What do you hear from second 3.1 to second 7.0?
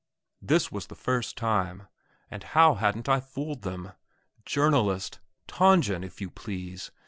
fooled them? "Journalist! Tangen! if you please!